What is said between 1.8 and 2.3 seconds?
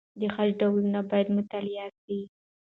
سي.